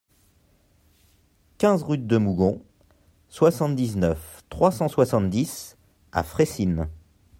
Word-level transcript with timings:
quinze 1.59 1.83
route 1.83 2.07
de 2.07 2.17
Mougon, 2.17 2.59
soixante-dix-neuf, 3.29 4.41
trois 4.49 4.71
cent 4.71 4.87
soixante-dix 4.87 5.77
à 6.11 6.23
Fressines 6.23 6.89